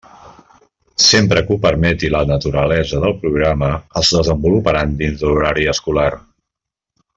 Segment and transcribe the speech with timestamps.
[1.07, 3.69] Sempre que ho permeti la naturalesa del programa,
[4.03, 6.11] es desenvoluparan dins d'horari escolar.